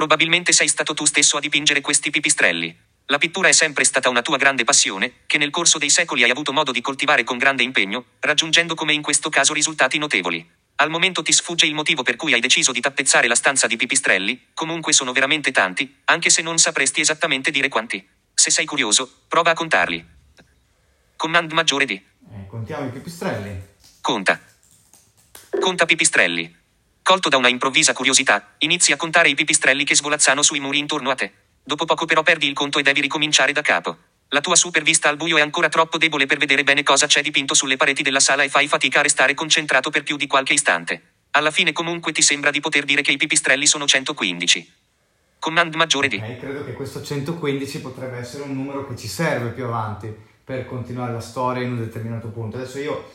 Probabilmente 0.00 0.52
sei 0.52 0.66
stato 0.66 0.94
tu 0.94 1.04
stesso 1.04 1.36
a 1.36 1.40
dipingere 1.40 1.82
questi 1.82 2.08
pipistrelli. 2.08 2.74
La 3.04 3.18
pittura 3.18 3.48
è 3.48 3.52
sempre 3.52 3.84
stata 3.84 4.08
una 4.08 4.22
tua 4.22 4.38
grande 4.38 4.64
passione, 4.64 5.24
che 5.26 5.36
nel 5.36 5.50
corso 5.50 5.76
dei 5.76 5.90
secoli 5.90 6.22
hai 6.22 6.30
avuto 6.30 6.54
modo 6.54 6.72
di 6.72 6.80
coltivare 6.80 7.22
con 7.22 7.36
grande 7.36 7.64
impegno, 7.64 8.06
raggiungendo 8.20 8.74
come 8.74 8.94
in 8.94 9.02
questo 9.02 9.28
caso 9.28 9.52
risultati 9.52 9.98
notevoli. 9.98 10.50
Al 10.76 10.88
momento 10.88 11.20
ti 11.20 11.32
sfugge 11.32 11.66
il 11.66 11.74
motivo 11.74 12.02
per 12.02 12.16
cui 12.16 12.32
hai 12.32 12.40
deciso 12.40 12.72
di 12.72 12.80
tappezzare 12.80 13.28
la 13.28 13.34
stanza 13.34 13.66
di 13.66 13.76
pipistrelli, 13.76 14.46
comunque 14.54 14.94
sono 14.94 15.12
veramente 15.12 15.50
tanti, 15.50 15.98
anche 16.04 16.30
se 16.30 16.40
non 16.40 16.56
sapresti 16.56 17.02
esattamente 17.02 17.50
dire 17.50 17.68
quanti. 17.68 18.02
Se 18.32 18.50
sei 18.50 18.64
curioso, 18.64 19.24
prova 19.28 19.50
a 19.50 19.54
contarli. 19.54 20.02
Command 21.14 21.52
maggiore 21.52 21.84
di. 21.84 21.92
Eh, 21.92 22.46
contiamo 22.48 22.86
i 22.86 22.90
pipistrelli. 22.90 23.62
Conta. 24.00 24.40
Conta 25.60 25.84
pipistrelli. 25.84 26.59
Colto 27.10 27.28
da 27.28 27.38
una 27.38 27.48
improvvisa 27.48 27.92
curiosità, 27.92 28.54
inizi 28.58 28.92
a 28.92 28.96
contare 28.96 29.28
i 29.28 29.34
pipistrelli 29.34 29.82
che 29.82 29.96
svolazzano 29.96 30.42
sui 30.42 30.60
muri 30.60 30.78
intorno 30.78 31.10
a 31.10 31.16
te. 31.16 31.32
Dopo 31.60 31.84
poco 31.84 32.06
però 32.06 32.22
perdi 32.22 32.46
il 32.46 32.52
conto 32.52 32.78
e 32.78 32.82
devi 32.82 33.00
ricominciare 33.00 33.50
da 33.50 33.62
capo. 33.62 33.96
La 34.28 34.40
tua 34.40 34.54
super 34.54 34.84
vista 34.84 35.08
al 35.08 35.16
buio 35.16 35.36
è 35.36 35.40
ancora 35.40 35.68
troppo 35.68 35.98
debole 35.98 36.26
per 36.26 36.38
vedere 36.38 36.62
bene 36.62 36.84
cosa 36.84 37.08
c'è 37.08 37.20
dipinto 37.20 37.52
sulle 37.52 37.76
pareti 37.76 38.02
della 38.02 38.20
sala 38.20 38.44
e 38.44 38.48
fai 38.48 38.68
fatica 38.68 39.00
a 39.00 39.02
restare 39.02 39.34
concentrato 39.34 39.90
per 39.90 40.04
più 40.04 40.16
di 40.16 40.28
qualche 40.28 40.52
istante. 40.52 41.14
Alla 41.32 41.50
fine 41.50 41.72
comunque 41.72 42.12
ti 42.12 42.22
sembra 42.22 42.52
di 42.52 42.60
poter 42.60 42.84
dire 42.84 43.02
che 43.02 43.10
i 43.10 43.16
pipistrelli 43.16 43.66
sono 43.66 43.88
115. 43.88 44.72
Command 45.40 45.74
maggiore 45.74 46.06
di. 46.06 46.14
Ok, 46.14 46.38
credo 46.38 46.64
che 46.64 46.74
questo 46.74 47.02
115 47.02 47.80
potrebbe 47.80 48.18
essere 48.18 48.44
un 48.44 48.54
numero 48.54 48.86
che 48.86 48.96
ci 48.96 49.08
serve 49.08 49.48
più 49.48 49.64
avanti 49.64 50.14
per 50.44 50.64
continuare 50.64 51.12
la 51.12 51.20
storia 51.20 51.64
in 51.64 51.72
un 51.72 51.78
determinato 51.78 52.28
punto. 52.28 52.56
Adesso 52.56 52.78
io 52.78 53.10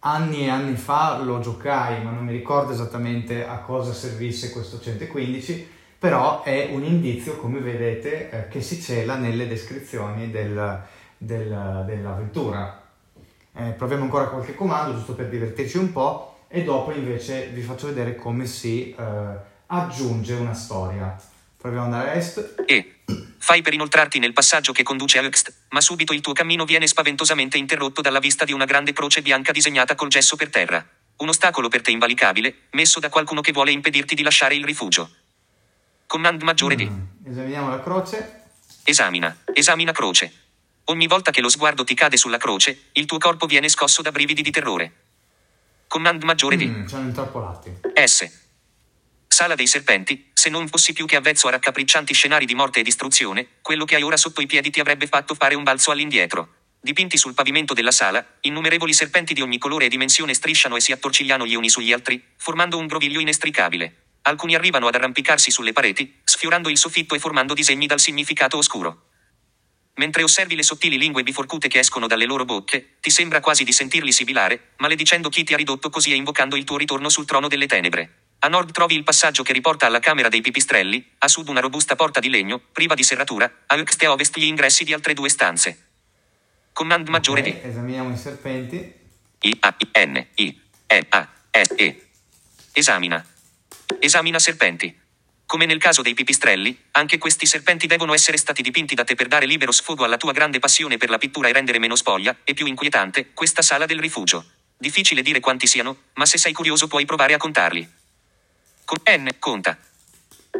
anni 0.00 0.44
e 0.46 0.50
anni 0.50 0.76
fa 0.76 1.18
lo 1.18 1.40
giocai, 1.40 2.02
ma 2.02 2.10
non 2.10 2.24
mi 2.24 2.32
ricordo 2.32 2.72
esattamente 2.72 3.46
a 3.46 3.58
cosa 3.58 3.92
servisse 3.92 4.50
questo 4.50 4.80
115, 4.80 5.68
però 5.98 6.42
è 6.42 6.70
un 6.72 6.82
indizio, 6.84 7.36
come 7.36 7.60
vedete, 7.60 8.30
eh, 8.30 8.48
che 8.48 8.62
si 8.62 8.80
cela 8.80 9.16
nelle 9.16 9.46
descrizioni 9.46 10.30
del- 10.30 10.80
del- 11.18 11.82
dell'avventura. 11.86 12.80
Eh, 13.54 13.70
proviamo 13.72 14.04
ancora 14.04 14.28
qualche 14.28 14.54
comando, 14.54 14.94
giusto 14.96 15.14
per 15.14 15.28
divertirci 15.28 15.76
un 15.76 15.92
po', 15.92 16.44
e 16.48 16.64
dopo 16.64 16.92
invece 16.92 17.48
vi 17.48 17.60
faccio 17.60 17.86
vedere 17.88 18.16
come 18.16 18.46
si 18.46 18.94
eh, 18.94 19.04
aggiunge 19.66 20.34
una 20.34 20.54
storia. 20.54 21.14
Proviamo 21.56 21.86
ad 21.86 21.92
andare 21.92 22.10
a 22.10 22.14
est. 22.14 22.62
E. 22.66 22.94
Fai 23.50 23.62
per 23.62 23.74
inoltrarti 23.74 24.20
nel 24.20 24.32
passaggio 24.32 24.70
che 24.70 24.84
conduce 24.84 25.18
a 25.18 25.24
Ext, 25.24 25.52
ma 25.70 25.80
subito 25.80 26.12
il 26.12 26.20
tuo 26.20 26.32
cammino 26.32 26.64
viene 26.64 26.86
spaventosamente 26.86 27.58
interrotto 27.58 28.00
dalla 28.00 28.20
vista 28.20 28.44
di 28.44 28.52
una 28.52 28.64
grande 28.64 28.92
croce 28.92 29.22
bianca 29.22 29.50
disegnata 29.50 29.96
col 29.96 30.06
gesso 30.06 30.36
per 30.36 30.50
terra. 30.50 30.88
Un 31.16 31.28
ostacolo 31.30 31.66
per 31.66 31.80
te 31.80 31.90
invalicabile, 31.90 32.68
messo 32.70 33.00
da 33.00 33.08
qualcuno 33.08 33.40
che 33.40 33.50
vuole 33.50 33.72
impedirti 33.72 34.14
di 34.14 34.22
lasciare 34.22 34.54
il 34.54 34.64
rifugio. 34.64 35.10
Command 36.06 36.40
maggiore 36.42 36.76
di. 36.76 36.88
Mm, 36.88 37.26
Esaminiamo 37.26 37.70
la 37.70 37.82
croce. 37.82 38.42
Esamina. 38.84 39.36
Esamina 39.52 39.90
croce. 39.90 40.32
Ogni 40.84 41.08
volta 41.08 41.32
che 41.32 41.40
lo 41.40 41.48
sguardo 41.48 41.82
ti 41.82 41.94
cade 41.94 42.16
sulla 42.16 42.38
croce, 42.38 42.90
il 42.92 43.04
tuo 43.04 43.18
corpo 43.18 43.46
viene 43.46 43.68
scosso 43.68 44.00
da 44.00 44.12
brividi 44.12 44.42
di 44.42 44.52
terrore. 44.52 44.92
Command 45.88 46.22
maggiore 46.22 46.54
di. 46.54 46.68
Mm, 46.68 46.86
sono 46.86 47.02
intrappolati. 47.02 47.78
S. 48.04 48.30
Sala 49.32 49.54
dei 49.54 49.68
serpenti, 49.68 50.28
se 50.34 50.50
non 50.50 50.66
fossi 50.66 50.92
più 50.92 51.06
che 51.06 51.14
avvezzo 51.14 51.46
a 51.46 51.52
raccapriccianti 51.52 52.12
scenari 52.12 52.46
di 52.46 52.56
morte 52.56 52.80
e 52.80 52.82
distruzione, 52.82 53.46
quello 53.62 53.84
che 53.84 53.94
hai 53.94 54.02
ora 54.02 54.16
sotto 54.16 54.40
i 54.40 54.46
piedi 54.46 54.70
ti 54.70 54.80
avrebbe 54.80 55.06
fatto 55.06 55.36
fare 55.36 55.54
un 55.54 55.62
balzo 55.62 55.92
all'indietro. 55.92 56.56
Dipinti 56.80 57.16
sul 57.16 57.32
pavimento 57.32 57.72
della 57.72 57.92
sala, 57.92 58.26
innumerevoli 58.40 58.92
serpenti 58.92 59.32
di 59.32 59.40
ogni 59.40 59.56
colore 59.56 59.84
e 59.84 59.88
dimensione 59.88 60.34
strisciano 60.34 60.74
e 60.74 60.80
si 60.80 60.90
attorcigliano 60.90 61.46
gli 61.46 61.54
uni 61.54 61.70
sugli 61.70 61.92
altri, 61.92 62.22
formando 62.36 62.76
un 62.76 62.88
groviglio 62.88 63.20
inestricabile. 63.20 64.16
Alcuni 64.22 64.56
arrivano 64.56 64.88
ad 64.88 64.96
arrampicarsi 64.96 65.52
sulle 65.52 65.72
pareti, 65.72 66.20
sfiorando 66.24 66.68
il 66.68 66.76
soffitto 66.76 67.14
e 67.14 67.20
formando 67.20 67.54
disegni 67.54 67.86
dal 67.86 68.00
significato 68.00 68.56
oscuro. 68.58 69.10
Mentre 69.94 70.24
osservi 70.24 70.56
le 70.56 70.64
sottili 70.64 70.98
lingue 70.98 71.22
biforcute 71.22 71.68
che 71.68 71.78
escono 71.78 72.08
dalle 72.08 72.26
loro 72.26 72.44
bocche, 72.44 72.96
ti 73.00 73.10
sembra 73.10 73.38
quasi 73.38 73.62
di 73.62 73.72
sentirli 73.72 74.10
sibilare, 74.10 74.72
maledicendo 74.78 75.28
chi 75.28 75.44
ti 75.44 75.54
ha 75.54 75.56
ridotto 75.56 75.88
così 75.88 76.10
e 76.10 76.16
invocando 76.16 76.56
il 76.56 76.64
tuo 76.64 76.76
ritorno 76.76 77.08
sul 77.08 77.26
trono 77.26 77.46
delle 77.46 77.66
tenebre. 77.66 78.29
A 78.42 78.48
nord 78.48 78.72
trovi 78.72 78.94
il 78.94 79.02
passaggio 79.02 79.42
che 79.42 79.52
riporta 79.52 79.84
alla 79.84 79.98
camera 79.98 80.30
dei 80.30 80.40
pipistrelli, 80.40 81.12
a 81.18 81.28
sud 81.28 81.48
una 81.48 81.60
robusta 81.60 81.94
porta 81.94 82.20
di 82.20 82.30
legno, 82.30 82.58
priva 82.72 82.94
di 82.94 83.02
serratura, 83.02 83.64
a 83.66 83.76
est 83.76 84.02
e 84.02 84.06
a 84.06 84.12
ovest 84.12 84.38
gli 84.38 84.44
ingressi 84.44 84.82
di 84.82 84.94
altre 84.94 85.12
due 85.12 85.28
stanze. 85.28 85.88
Command 86.72 87.06
maggiore 87.08 87.40
Ok, 87.40 87.46
di 87.46 87.68
Esaminiamo 87.68 88.10
i 88.10 88.16
serpenti. 88.16 88.94
I 89.40 89.56
A 89.60 89.74
I 89.76 89.90
N 90.06 90.26
I 90.36 90.60
E 90.86 91.06
A 91.10 91.28
S 91.50 91.74
E. 91.76 92.08
Esamina. 92.72 93.22
Esamina 93.98 94.38
serpenti. 94.38 94.98
Come 95.44 95.66
nel 95.66 95.78
caso 95.78 96.00
dei 96.00 96.14
pipistrelli, 96.14 96.84
anche 96.92 97.18
questi 97.18 97.44
serpenti 97.44 97.86
devono 97.86 98.14
essere 98.14 98.38
stati 98.38 98.62
dipinti 98.62 98.94
da 98.94 99.04
te 99.04 99.16
per 99.16 99.28
dare 99.28 99.44
libero 99.44 99.72
sfogo 99.72 100.04
alla 100.04 100.16
tua 100.16 100.32
grande 100.32 100.60
passione 100.60 100.96
per 100.96 101.10
la 101.10 101.18
pittura 101.18 101.48
e 101.48 101.52
rendere 101.52 101.78
meno 101.78 101.96
spoglia, 101.96 102.38
e 102.44 102.54
più 102.54 102.64
inquietante, 102.64 103.32
questa 103.34 103.60
sala 103.60 103.84
del 103.84 103.98
rifugio. 103.98 104.46
Difficile 104.78 105.20
dire 105.20 105.40
quanti 105.40 105.66
siano, 105.66 106.04
ma 106.14 106.24
se 106.24 106.38
sei 106.38 106.54
curioso 106.54 106.86
puoi 106.86 107.04
provare 107.04 107.34
a 107.34 107.36
contarli. 107.36 107.98
Con 108.90 108.98
N, 109.08 109.36
conta. 109.38 109.78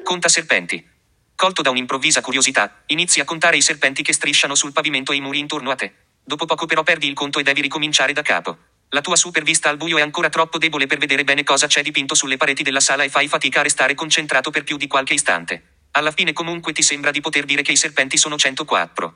Conta 0.04 0.28
serpenti. 0.28 0.88
Colto 1.34 1.62
da 1.62 1.70
un'improvvisa 1.70 2.20
curiosità, 2.20 2.82
inizi 2.86 3.18
a 3.18 3.24
contare 3.24 3.56
i 3.56 3.60
serpenti 3.60 4.04
che 4.04 4.12
strisciano 4.12 4.54
sul 4.54 4.70
pavimento 4.70 5.10
e 5.10 5.16
i 5.16 5.20
muri 5.20 5.40
intorno 5.40 5.72
a 5.72 5.74
te. 5.74 5.92
Dopo 6.22 6.46
poco 6.46 6.64
però 6.66 6.84
perdi 6.84 7.08
il 7.08 7.14
conto 7.14 7.40
e 7.40 7.42
devi 7.42 7.60
ricominciare 7.60 8.12
da 8.12 8.22
capo. 8.22 8.56
La 8.90 9.00
tua 9.00 9.16
super 9.16 9.42
vista 9.42 9.68
al 9.68 9.78
buio 9.78 9.98
è 9.98 10.00
ancora 10.00 10.28
troppo 10.28 10.58
debole 10.58 10.86
per 10.86 10.98
vedere 10.98 11.24
bene 11.24 11.42
cosa 11.42 11.66
c'è 11.66 11.82
dipinto 11.82 12.14
sulle 12.14 12.36
pareti 12.36 12.62
della 12.62 12.78
sala 12.78 13.02
e 13.02 13.08
fai 13.08 13.26
fatica 13.26 13.58
a 13.58 13.62
restare 13.64 13.96
concentrato 13.96 14.52
per 14.52 14.62
più 14.62 14.76
di 14.76 14.86
qualche 14.86 15.14
istante. 15.14 15.62
Alla 15.90 16.12
fine 16.12 16.32
comunque 16.32 16.72
ti 16.72 16.82
sembra 16.82 17.10
di 17.10 17.20
poter 17.20 17.44
dire 17.44 17.62
che 17.62 17.72
i 17.72 17.76
serpenti 17.76 18.16
sono 18.16 18.38
104. 18.38 19.14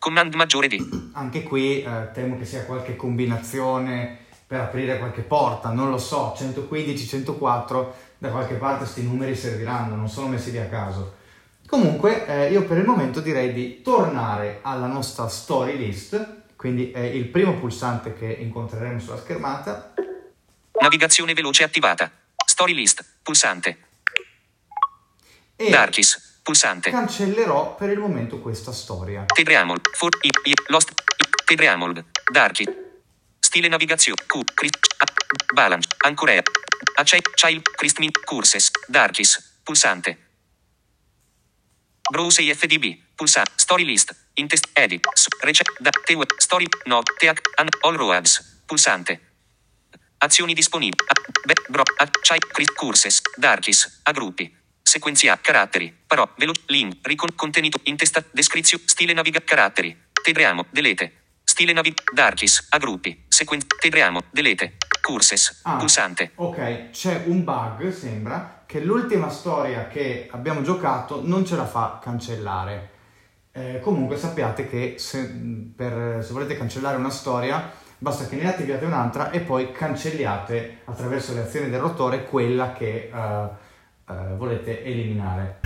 Command 0.00 0.34
maggiore 0.34 0.66
di. 0.66 0.84
Anche 1.12 1.44
qui 1.44 1.80
eh, 1.80 2.10
temo 2.12 2.36
che 2.36 2.44
sia 2.44 2.64
qualche 2.64 2.96
combinazione 2.96 4.18
per 4.52 4.60
aprire 4.60 4.98
qualche 4.98 5.22
porta, 5.22 5.70
non 5.70 5.88
lo 5.88 5.96
so, 5.96 6.34
115, 6.36 7.06
104, 7.06 7.94
da 8.22 8.28
qualche 8.28 8.54
parte 8.54 8.84
questi 8.84 9.02
numeri 9.02 9.34
serviranno, 9.34 9.96
non 9.96 10.08
sono 10.08 10.28
messi 10.28 10.52
lì 10.52 10.58
a 10.58 10.68
caso. 10.68 11.16
Comunque 11.66 12.24
eh, 12.26 12.52
io 12.52 12.64
per 12.64 12.78
il 12.78 12.84
momento 12.84 13.18
direi 13.18 13.52
di 13.52 13.82
tornare 13.82 14.60
alla 14.62 14.86
nostra 14.86 15.26
story 15.26 15.76
list, 15.76 16.42
quindi 16.54 16.92
è 16.92 17.00
il 17.00 17.26
primo 17.26 17.58
pulsante 17.58 18.14
che 18.14 18.26
incontreremo 18.26 19.00
sulla 19.00 19.18
schermata. 19.18 19.92
Navigazione 20.80 21.34
veloce 21.34 21.64
attivata. 21.64 22.12
Story 22.46 22.74
list. 22.74 23.04
Pulsante. 23.20 23.78
E 25.56 25.68
Darkis. 25.68 26.38
Pulsante. 26.44 26.90
cancellerò 26.90 27.74
per 27.74 27.90
il 27.90 27.98
momento 27.98 28.38
questa 28.38 28.70
storia. 28.70 29.24
Tedreamol. 29.26 29.80
For. 29.94 30.10
I. 30.22 30.30
I. 30.44 30.52
Lost. 30.68 30.90
I. 30.90 30.94
Tedreamol. 31.44 32.04
Darky. 32.30 32.91
Stile 33.52 33.68
navigazione. 33.68 34.24
Q. 34.26 34.40
Balance. 35.54 35.88
Ancorea. 36.06 36.42
Acei. 36.96 37.20
Child. 37.36 37.62
Christmin. 37.76 38.10
Courses. 38.24 38.70
Darkis. 38.88 39.60
Pulsante. 39.62 40.18
Browse 42.10 42.42
IFDB. 42.42 42.98
Pulsante. 43.16 43.52
Story 43.56 43.84
list. 43.84 44.14
Intest. 44.34 44.66
Edit. 44.74 45.06
S- 45.14 45.28
Rece. 45.42 45.64
Da. 45.80 45.90
Te. 45.90 46.16
Story. 46.38 46.66
No. 46.86 47.02
Teac. 47.18 47.40
An. 47.56 47.68
All 47.82 47.96
roads. 47.96 48.62
Pulsante. 48.66 49.20
Azioni 50.18 50.54
disponibili. 50.54 51.04
A. 51.08 51.14
Be. 51.46 51.54
Bro. 51.68 51.82
A. 51.98 52.10
Chai. 52.22 52.38
Cri- 52.38 52.74
Courses. 52.74 53.22
Darkis. 53.36 54.00
A 54.04 54.12
gruppi. 54.12 54.54
Sequenzia. 54.82 55.38
Caratteri. 55.40 55.92
Però. 56.06 56.28
Velo. 56.38 56.52
Link. 56.66 57.06
Ricon. 57.06 57.34
Contenuto. 57.36 57.80
Intesta. 57.84 58.24
Descrizione. 58.32 58.84
Stile 58.86 59.14
naviga. 59.14 59.40
Caratteri. 59.42 59.96
Tedreamo. 60.22 60.66
Delete. 60.70 61.21
Stile 61.52 61.74
navi. 61.74 61.92
Darkis. 62.14 62.68
A 62.70 62.78
gruppi. 62.78 63.24
Sequen. 63.28 63.60
Tedreamo. 63.78 64.22
Delete. 64.30 64.76
Courses. 65.02 65.60
Ah, 65.64 65.76
Pulsante. 65.76 66.30
Ok, 66.36 66.88
c'è 66.88 67.24
un 67.26 67.44
bug, 67.44 67.90
sembra, 67.90 68.62
che 68.64 68.80
l'ultima 68.80 69.28
storia 69.28 69.86
che 69.86 70.28
abbiamo 70.30 70.62
giocato 70.62 71.20
non 71.22 71.44
ce 71.44 71.56
la 71.56 71.66
fa 71.66 71.98
cancellare. 72.02 72.88
Eh, 73.52 73.80
comunque 73.82 74.16
sappiate 74.16 74.66
che 74.66 74.94
se, 74.96 75.26
per- 75.76 76.24
se 76.24 76.32
volete 76.32 76.56
cancellare 76.56 76.96
una 76.96 77.10
storia 77.10 77.70
basta 77.98 78.26
che 78.26 78.36
ne 78.36 78.48
attiviate 78.48 78.86
un'altra 78.86 79.30
e 79.30 79.40
poi 79.40 79.72
cancelliate 79.72 80.78
attraverso 80.86 81.34
le 81.34 81.40
azioni 81.40 81.68
del 81.68 81.80
rotore 81.80 82.24
quella 82.24 82.72
che 82.72 83.10
eh, 83.12 83.48
eh, 84.08 84.34
volete 84.38 84.82
eliminare. 84.82 85.60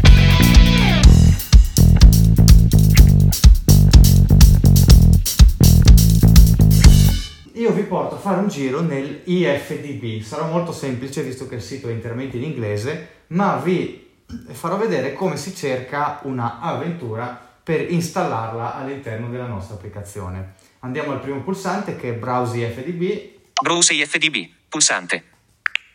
Io 7.57 7.73
vi 7.73 7.83
porto 7.83 8.17
a 8.17 8.19
fare 8.19 8.41
un 8.41 8.49
giro 8.49 8.81
nel 8.81 9.23
IFDB, 9.25 10.23
sarà 10.23 10.45
molto 10.47 10.73
semplice 10.73 11.23
visto 11.23 11.49
che 11.49 11.57
il 11.57 11.63
sito 11.63 11.89
è 11.89 11.93
interamente 11.93 12.37
in 12.37 12.45
inglese, 12.45 13.25
ma 13.29 13.57
vi 13.57 14.15
farò 14.53 14.77
vedere 14.77 15.13
come 15.15 15.37
si 15.37 15.55
cerca 15.55 16.21
una 16.25 16.61
avventura 16.61 17.41
per 17.63 17.91
installarla 17.91 18.75
all'interno 18.75 19.29
della 19.29 19.47
nostra 19.47 19.75
applicazione. 19.75 20.55
Andiamo 20.81 21.13
al 21.13 21.21
primo 21.21 21.43
pulsante 21.43 21.97
che 21.97 22.11
è 22.11 22.13
Browse 22.13 22.59
IFDB, 22.59 23.35
Browse 23.63 23.95
IFDB. 23.95 24.51
Pulsante. 24.69 25.25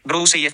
Browse 0.02 0.36
IF. 0.36 0.54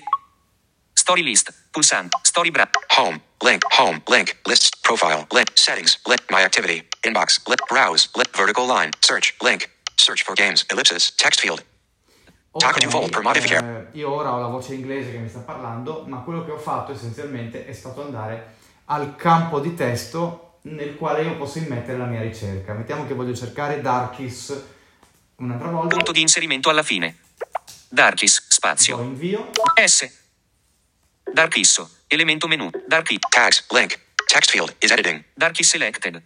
Story 0.92 1.22
list. 1.22 1.54
Pulsante. 1.70 2.18
Story 2.22 2.50
bra. 2.50 2.68
Home, 2.98 3.18
link, 3.40 3.64
home, 3.78 4.02
link, 4.08 4.36
lists, 4.44 4.68
profile, 4.82 5.26
link, 5.30 5.50
settings, 5.54 5.98
link, 6.04 6.20
my 6.30 6.42
activity, 6.42 6.86
inbox, 7.02 7.40
link, 7.46 7.66
browse, 7.66 8.10
link, 8.14 8.28
vertical 8.36 8.66
line, 8.66 8.90
search, 9.00 9.34
link, 9.40 9.70
search 9.98 10.22
for 10.24 10.34
games, 10.34 10.64
ellipsis, 10.68 11.14
text 11.14 11.40
field, 11.40 11.64
modifier. 13.22 13.62
eh, 13.92 13.98
io 13.98 14.10
ora 14.10 14.32
ho 14.32 14.40
la 14.40 14.46
voce 14.46 14.74
inglese 14.74 15.10
che 15.10 15.18
mi 15.18 15.28
sta 15.28 15.40
parlando, 15.40 16.04
ma 16.06 16.18
quello 16.18 16.44
che 16.44 16.50
ho 16.52 16.58
fatto 16.58 16.92
essenzialmente 16.92 17.66
è 17.66 17.72
stato 17.72 18.02
andare 18.02 18.54
al 18.86 19.16
campo 19.16 19.60
di 19.60 19.74
testo 19.74 20.58
nel 20.62 20.96
quale 20.96 21.22
io 21.22 21.36
posso 21.36 21.58
immettere 21.58 21.98
la 21.98 22.06
mia 22.06 22.20
ricerca. 22.20 22.72
Mettiamo 22.74 23.06
che 23.06 23.14
voglio 23.14 23.34
cercare 23.34 23.80
Darkis 23.80 24.62
un'altra 25.36 25.68
volta. 25.68 25.94
Punto 25.94 26.12
di 26.12 26.20
inserimento 26.20 26.68
alla 26.70 26.82
fine. 26.82 27.16
Darkis. 27.88 28.40
Do 28.40 28.44
Spazio. 28.48 29.00
invio. 29.00 29.50
S. 29.84 30.10
Darkisso. 31.32 31.90
Elemento 32.06 32.48
menu. 32.48 32.70
Darky. 32.86 33.18
tags, 33.28 33.64
link, 33.70 33.98
text 34.26 34.50
field 34.50 34.74
is 34.80 34.90
editing, 34.90 35.22
Darky 35.34 35.62
selected. 35.62 36.22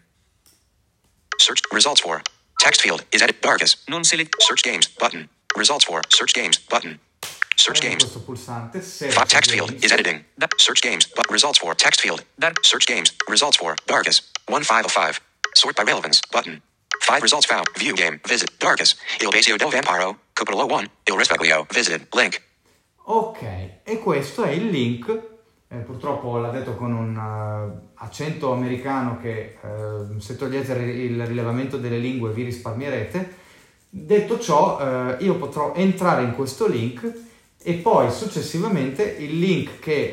search, 1.38 1.60
results 1.72 2.00
for, 2.00 2.22
text 2.62 2.80
field 2.80 3.04
is 3.10 3.22
edit, 3.22 3.42
darkest, 3.42 3.88
Non 3.88 4.04
select. 4.04 4.36
search 4.38 4.62
games, 4.62 4.86
button, 4.86 5.28
results 5.56 5.84
for, 5.84 6.00
search 6.08 6.32
games, 6.32 6.58
button, 6.70 7.00
search 7.56 7.80
games, 7.80 8.04
pulsante. 8.04 8.80
Text 9.26 9.50
field 9.50 9.72
is 9.82 9.90
editing, 9.90 10.24
search 10.58 10.80
games, 10.80 11.04
but 11.16 11.28
results 11.28 11.58
for, 11.58 11.74
text 11.74 12.00
field, 12.00 12.22
search 12.62 12.86
games, 12.86 13.12
results 13.28 13.56
for, 13.56 13.74
darkest, 13.86 14.22
1 14.46 14.62
5 14.62 14.84
of 14.84 14.92
5, 14.92 15.20
sort 15.56 15.76
by 15.76 15.82
relevance, 15.82 16.20
button, 16.30 16.62
5 17.00 17.22
results 17.22 17.46
found, 17.46 17.66
view 17.76 17.94
game, 17.94 18.20
visit, 18.28 18.48
darkest, 18.60 18.96
il 19.20 19.30
basio 19.30 19.56
del 19.56 19.70
vampiro, 19.70 20.16
capitolo 20.32 20.66
1, 20.66 20.86
il 21.06 21.16
risveglio, 21.16 21.66
visited, 21.70 22.06
link, 22.14 22.40
Ok, 23.04 23.42
e 23.82 23.98
questo 23.98 24.44
è 24.44 24.52
il 24.52 24.66
link. 24.68 25.31
Eh, 25.72 25.76
purtroppo 25.78 26.36
l'ha 26.36 26.50
detto 26.50 26.74
con 26.74 26.92
un 26.92 27.16
eh, 27.16 27.90
accento 27.94 28.52
americano 28.52 29.18
che 29.18 29.56
eh, 29.58 30.20
se 30.20 30.36
togliete 30.36 30.74
il 30.74 31.26
rilevamento 31.26 31.78
delle 31.78 31.96
lingue 31.96 32.30
vi 32.30 32.42
risparmierete. 32.42 33.40
Detto 33.88 34.38
ciò, 34.38 34.78
eh, 34.78 35.24
io 35.24 35.36
potrò 35.36 35.72
entrare 35.74 36.24
in 36.24 36.34
questo 36.34 36.66
link 36.66 37.10
e 37.62 37.74
poi 37.74 38.10
successivamente 38.10 39.02
il 39.02 39.38
link 39.38 39.78
che 39.78 40.12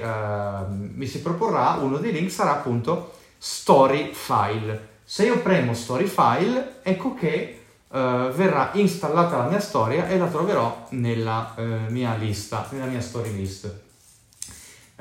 mi 0.70 1.08
si 1.08 1.22
proporrà, 1.22 1.80
uno 1.82 1.98
dei 1.98 2.12
link 2.12 2.30
sarà 2.30 2.52
appunto 2.52 3.14
story 3.40 4.12
file. 4.14 4.88
Se 5.04 5.26
io 5.26 5.40
premo 5.40 5.74
story 5.74 6.06
file, 6.06 6.76
ecco 6.84 7.16
che 7.16 7.62
verrà 7.90 8.70
installata 8.74 9.38
la 9.38 9.48
mia 9.48 9.60
storia 9.60 10.08
e 10.08 10.20
la 10.20 10.28
troverò 10.28 10.86
nella 10.90 11.56
mia 11.88 12.14
lista, 12.14 12.68
nella 12.70 12.86
mia 12.86 13.02
story 13.02 13.34
list. 13.34 13.88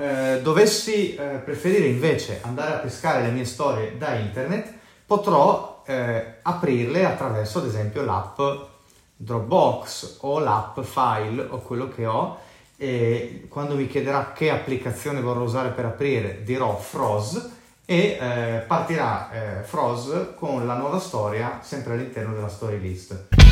Eh, 0.01 0.39
dovessi 0.43 1.17
eh, 1.17 1.41
preferire 1.45 1.87
invece 1.87 2.39
andare 2.43 2.75
a 2.75 2.77
pescare 2.77 3.23
le 3.23 3.33
mie 3.33 3.45
storie 3.45 3.99
da 3.99 4.15
internet, 4.15 4.73
potrò 5.05 5.83
eh, 5.87 6.37
aprirle 6.41 7.05
attraverso 7.05 7.59
ad 7.59 7.67
esempio 7.67 8.05
l'app 8.05 8.41
Dropbox 9.17 10.19
o 10.21 10.39
l'app 10.39 10.79
File 10.83 11.45
o 11.51 11.59
quello 11.59 11.89
che 11.89 12.07
ho 12.07 12.39
e 12.77 13.47
quando 13.49 13.75
mi 13.75 13.89
chiederà 13.89 14.31
che 14.33 14.51
applicazione 14.53 15.21
vorrò 15.21 15.41
usare 15.41 15.71
per 15.71 15.87
aprire 15.87 16.45
dirò 16.45 16.79
Froze 16.79 17.51
e 17.85 18.19
eh, 18.21 18.63
partirà 18.69 19.33
eh, 19.33 19.63
Froze 19.65 20.35
con 20.37 20.65
la 20.65 20.77
nuova 20.77 21.01
storia 21.01 21.59
sempre 21.61 21.95
all'interno 21.95 22.35
della 22.35 22.49
story 22.49 22.79
list. 22.79 23.48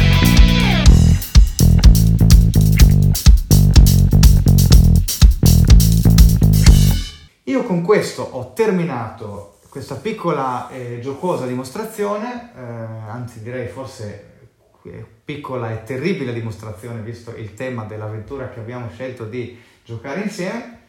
Io 7.49 7.63
con 7.63 7.83
questo 7.83 8.23
ho 8.23 8.53
terminato 8.55 9.59
questa 9.69 9.95
piccola 9.95 10.69
e 10.69 10.99
giocosa 11.01 11.47
dimostrazione, 11.47 12.51
eh, 12.57 12.61
anzi 12.61 13.41
direi 13.41 13.69
forse 13.69 14.49
eh, 14.83 15.07
piccola 15.25 15.71
e 15.71 15.85
terribile 15.85 16.33
dimostrazione 16.33 17.03
visto 17.03 17.33
il 17.37 17.55
tema 17.55 17.85
dell'avventura 17.85 18.49
che 18.49 18.59
abbiamo 18.59 18.89
scelto 18.91 19.27
di 19.27 19.57
giocare 19.85 20.23
insieme 20.23 20.81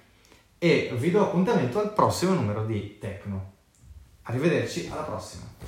e 0.58 0.92
vi 0.98 1.12
do 1.12 1.22
appuntamento 1.22 1.80
al 1.80 1.94
prossimo 1.94 2.34
numero 2.34 2.66
di 2.66 2.98
Tecno. 2.98 3.54
Arrivederci, 4.24 4.90
alla 4.92 5.04
prossima. 5.04 5.58